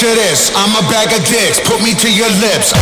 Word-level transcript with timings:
Picture 0.00 0.14
this, 0.14 0.50
I'm 0.54 0.72
a 0.82 0.88
bag 0.88 1.12
of 1.12 1.28
dicks, 1.28 1.60
put 1.60 1.82
me 1.82 1.92
to 1.92 2.08
your 2.10 2.30
lips. 2.40 2.72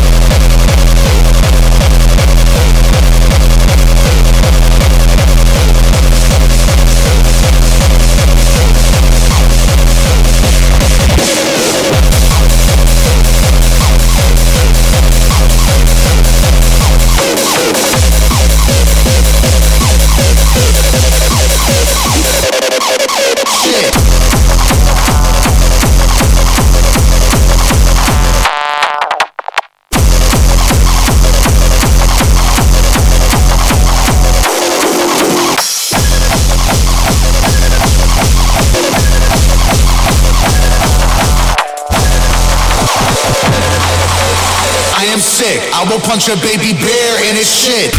A 46.27 46.37
Baby 46.43 46.73
Bear 46.73 47.31
in 47.31 47.37
his 47.37 47.49
shit. 47.49 47.98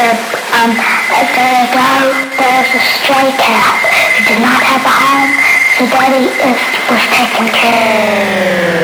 Said, 0.00 0.16
um, 0.56 0.72
that 1.12 1.28
there, 1.36 1.68
there's 2.40 2.72
a 2.72 2.80
stray 2.80 3.28
cat 3.36 3.84
who 4.16 4.32
did 4.32 4.40
not 4.40 4.56
have 4.64 4.80
a 4.80 4.94
home, 4.96 5.28
so 5.76 5.84
Daddy 5.92 6.24
is, 6.40 6.56
was 6.88 7.04
taken 7.12 7.52
care 7.52 8.80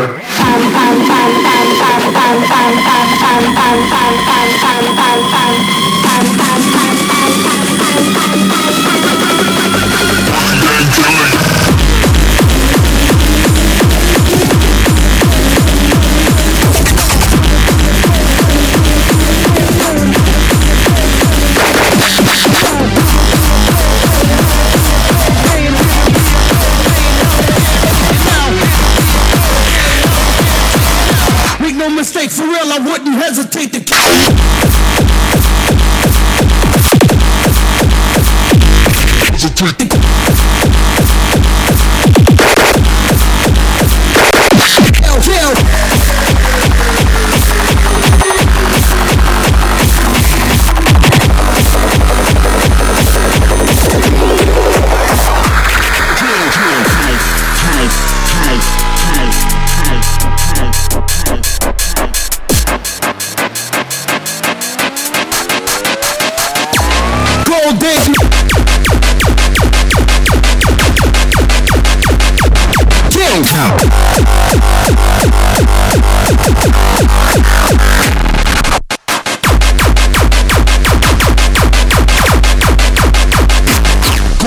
of. 0.00 0.16
Um, 0.40 0.64
um, 0.80 0.96
um, 0.96 1.44
um, 1.44 1.76
um, 1.76 2.00
um, 2.00 2.24
um, 2.24 2.40
um, 2.40 2.72
um, 2.72 2.96
um, 3.00 3.44
um, 3.50 3.52
um, 3.52 3.84
um, 3.84 4.16
um, 4.24 4.48
um, 4.64 4.96
um, 4.96 5.28
um, 5.28 5.89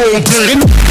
road, 0.03 0.82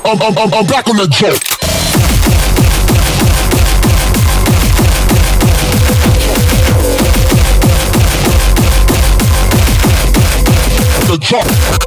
I'm, 0.07 0.23
I'm, 0.23 0.39
I'm, 0.39 0.55
I'm 0.55 0.67
back 0.67 0.89
on 0.89 0.97
the 0.99 1.09
joke. 1.09 1.43
The 11.09 11.19
joke. 11.19 11.86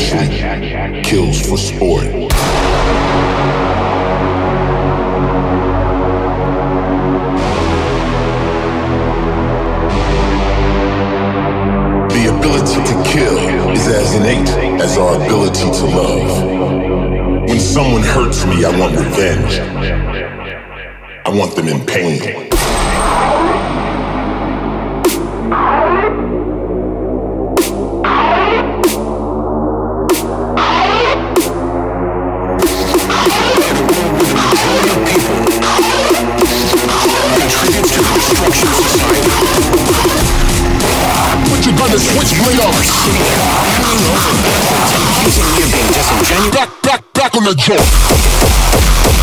Actually 0.00 1.02
kills 1.02 1.46
for 1.46 1.56
sport. 1.56 2.06
The 12.10 12.26
ability 12.26 12.82
to 12.84 13.02
kill 13.10 13.70
is 13.70 13.86
as 13.88 14.14
innate 14.14 14.48
as 14.80 14.96
our 14.98 15.16
ability 15.16 15.70
to 15.70 15.84
love. 15.86 17.48
When 17.48 17.60
someone 17.60 18.02
hurts 18.02 18.46
me, 18.46 18.64
I 18.64 18.78
want 18.78 18.96
revenge. 18.96 19.58
I 21.24 21.28
want 21.28 21.54
them 21.54 21.68
in 21.68 21.84
pain. 21.86 22.59
On 47.40 47.46
the 47.46 47.54
joint. 47.54 49.19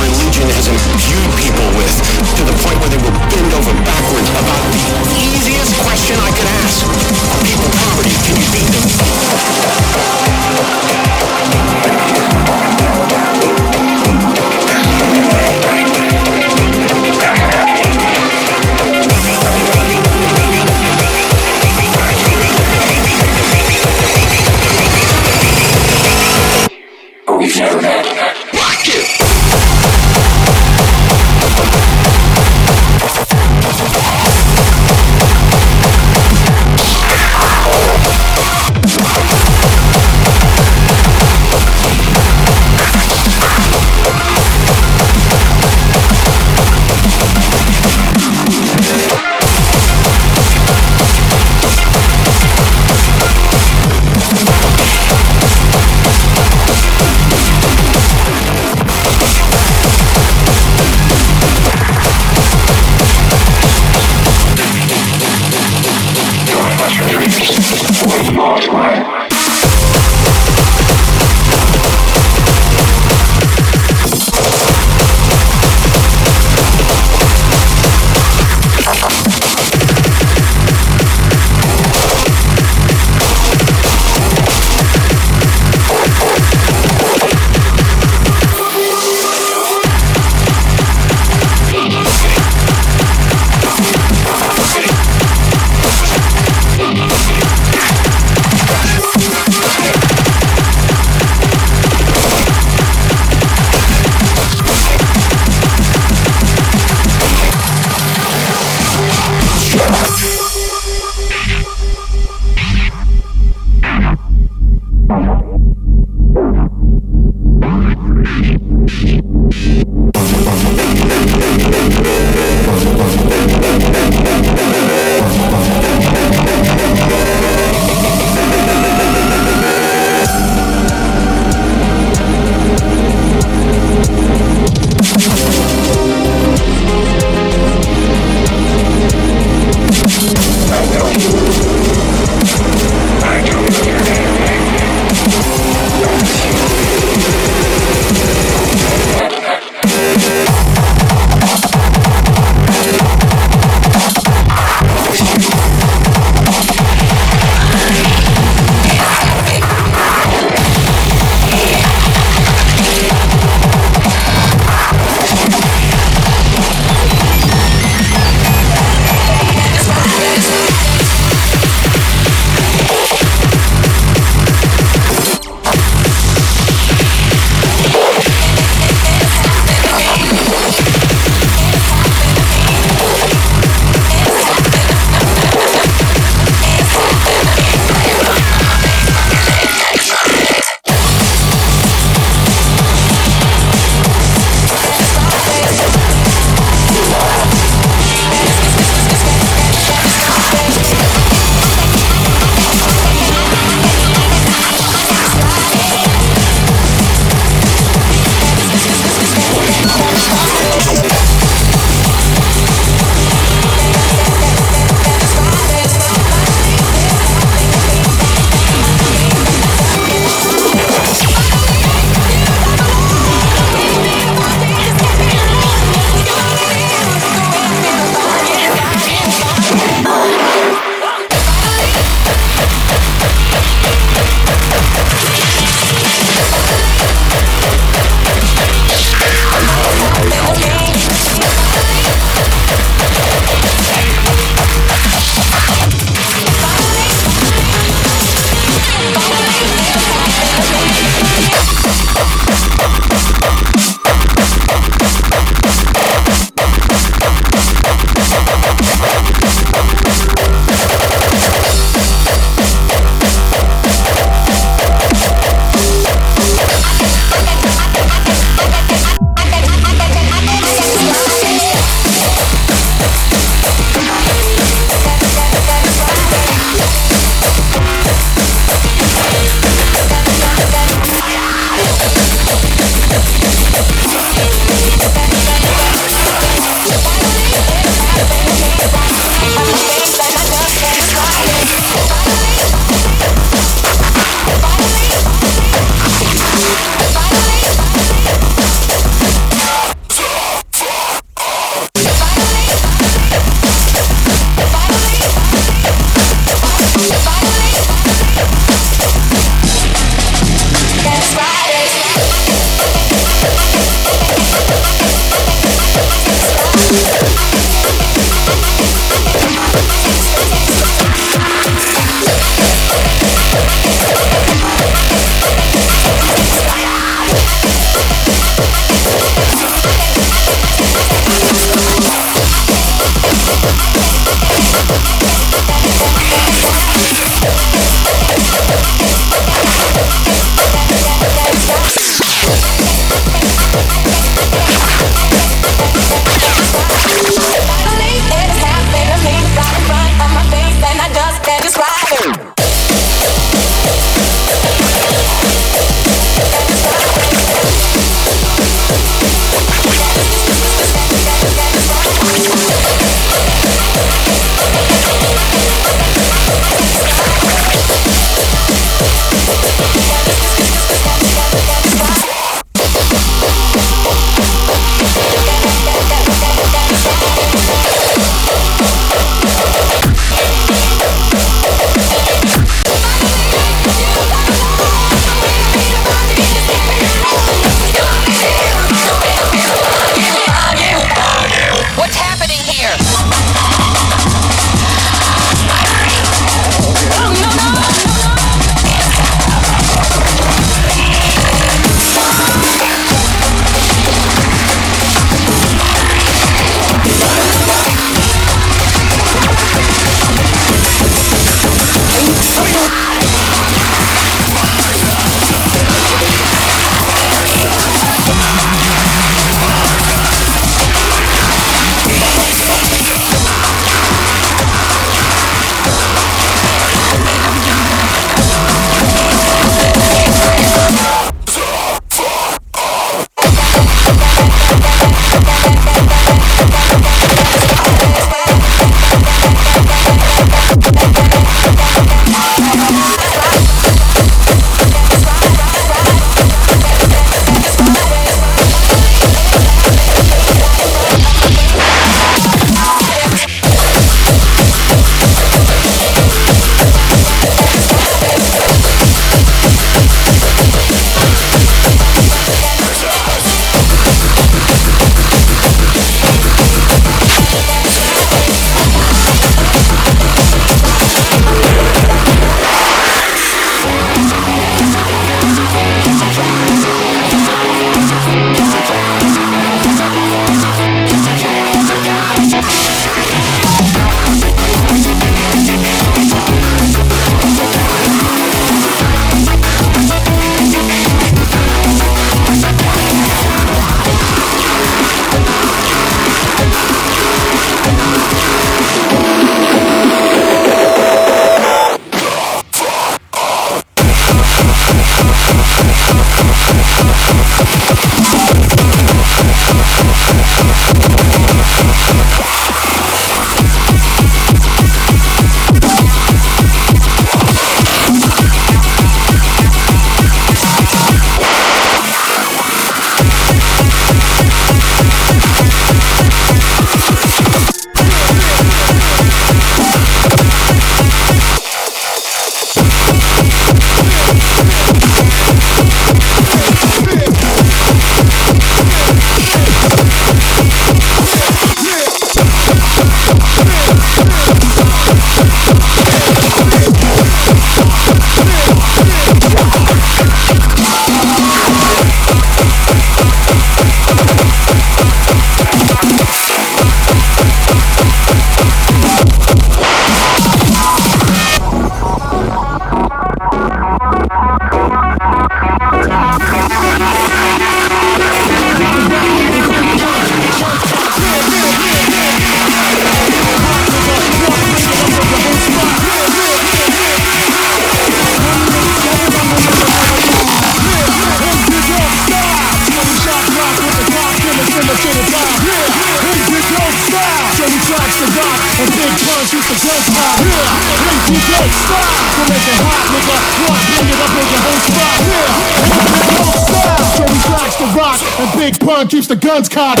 Keeps 599.04 599.26
the 599.26 599.36
guns 599.36 599.68
cocked. 599.68 600.00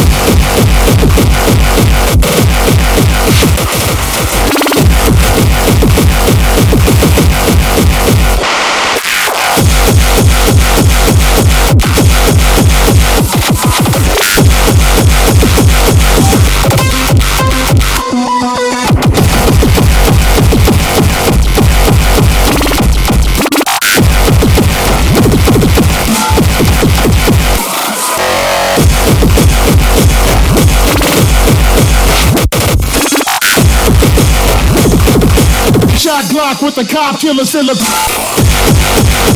The 36.76 36.84
cop 36.84 37.18
killer 37.18 37.44
still 37.46 37.70
a. 37.70 39.35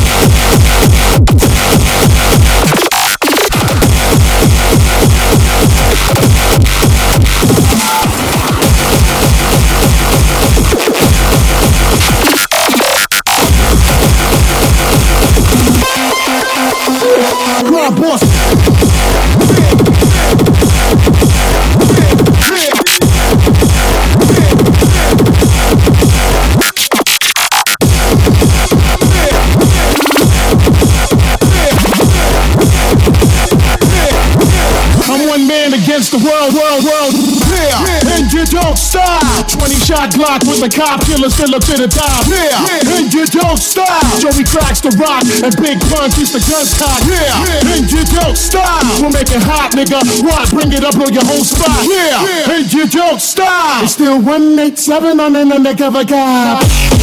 don't 38.61 38.77
stop. 38.77 39.21
20 39.49 39.75
shot 39.81 40.13
Glock 40.13 40.45
with 40.45 40.61
the 40.61 40.69
cop 40.69 41.01
killer 41.05 41.29
still 41.29 41.53
up 41.55 41.63
to 41.65 41.75
the 41.77 41.87
top. 41.87 42.25
Yeah, 42.29 42.53
yeah. 42.69 42.97
and 42.97 43.13
you 43.13 43.25
don't 43.25 43.57
stop. 43.57 44.01
Joey 44.21 44.45
cracks 44.45 44.81
the 44.81 44.93
rock 45.01 45.25
and 45.25 45.53
Big 45.57 45.81
Pun 45.89 46.09
keeps 46.13 46.31
the 46.31 46.41
guns 46.45 46.77
cocked. 46.77 47.09
Yeah, 47.09 47.25
yeah. 47.45 47.75
and 47.75 47.85
you 47.89 48.03
don't 48.05 48.37
stop. 48.37 48.85
We'll 49.01 49.11
make 49.11 49.31
it 49.33 49.41
hot, 49.41 49.73
nigga. 49.73 50.01
What? 50.23 50.49
Bring 50.51 50.71
it 50.71 50.83
up 50.83 50.95
on 50.95 51.13
your 51.13 51.25
whole 51.25 51.43
spot. 51.43 51.85
Yeah, 51.89 52.53
and 52.53 52.71
you 52.71 52.87
don't 52.87 53.21
stop. 53.21 53.83
It's 53.83 53.93
still 53.93 54.21
187 54.21 55.19
on 55.19 55.35
an 55.35 55.51
undercover 55.51 56.05
cop. 56.05 57.00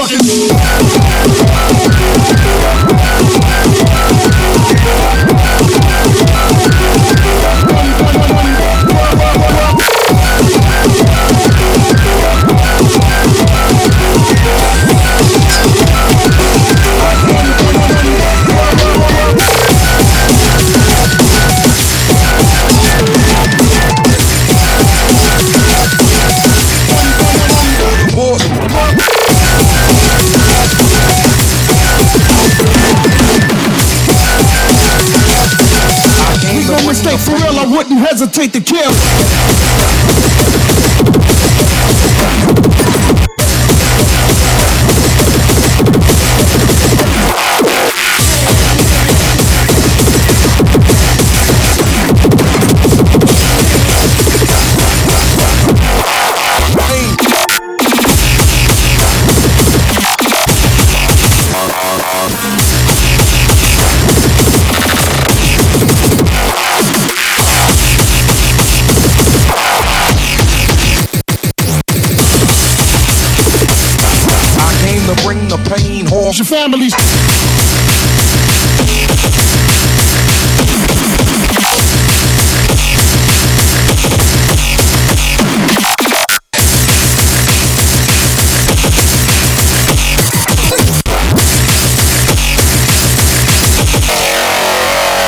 motherfucking. 0.00 0.49
Families. 76.50 76.92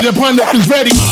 The 0.02 0.12
pundit 0.18 0.54
is 0.56 0.68
ready. 0.68 1.11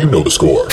You 0.00 0.10
know 0.10 0.22
the 0.22 0.30
score. 0.30 0.65